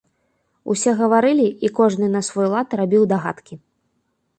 [0.75, 3.65] Усе гаварылі, і кожны на свой лад рабіў дагадкі.